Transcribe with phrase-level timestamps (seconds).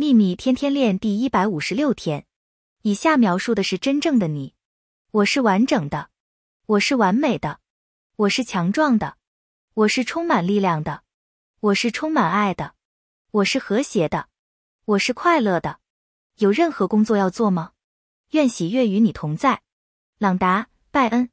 [0.00, 2.24] 秘密天天练第一百五十六天。
[2.82, 4.54] 以下描述的是真正的你。
[5.10, 6.10] 我是完整的。
[6.66, 7.58] 我是完美的。
[8.14, 9.16] 我是强壮的。
[9.74, 11.02] 我是充满力量的。
[11.58, 12.76] 我是充满爱的。
[13.32, 14.28] 我是和谐的。
[14.84, 15.80] 我是快乐的。
[16.36, 17.72] 有任何工作要做吗？
[18.30, 19.62] 愿喜悦与你同在。
[20.18, 21.28] 朗达拜恩。